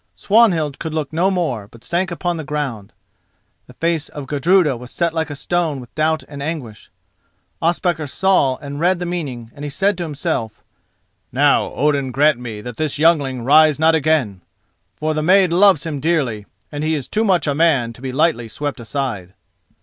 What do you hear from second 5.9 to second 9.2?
doubt and anguish. Ospakar saw and read the